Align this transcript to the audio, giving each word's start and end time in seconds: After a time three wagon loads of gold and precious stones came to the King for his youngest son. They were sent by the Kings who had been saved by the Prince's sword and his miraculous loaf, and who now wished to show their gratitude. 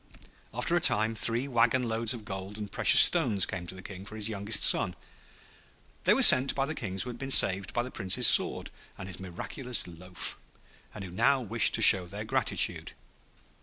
After 0.51 0.75
a 0.75 0.81
time 0.81 1.13
three 1.13 1.47
wagon 1.47 1.83
loads 1.83 2.15
of 2.15 2.25
gold 2.25 2.57
and 2.57 2.71
precious 2.71 3.01
stones 3.01 3.45
came 3.45 3.67
to 3.67 3.75
the 3.75 3.83
King 3.83 4.03
for 4.03 4.15
his 4.15 4.29
youngest 4.29 4.63
son. 4.63 4.95
They 6.05 6.15
were 6.15 6.23
sent 6.23 6.55
by 6.55 6.65
the 6.65 6.73
Kings 6.73 7.03
who 7.03 7.11
had 7.11 7.19
been 7.19 7.29
saved 7.29 7.71
by 7.71 7.83
the 7.83 7.91
Prince's 7.91 8.25
sword 8.25 8.71
and 8.97 9.07
his 9.07 9.19
miraculous 9.19 9.85
loaf, 9.85 10.39
and 10.95 11.03
who 11.03 11.11
now 11.11 11.39
wished 11.41 11.75
to 11.75 11.83
show 11.83 12.07
their 12.07 12.23
gratitude. 12.25 12.93